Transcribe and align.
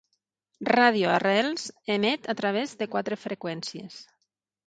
Ràdio 0.69 1.09
Arrels 1.17 1.67
emet 1.97 2.31
a 2.33 2.35
través 2.41 2.73
de 2.81 2.87
quatre 2.97 3.19
freqüències. 3.27 4.01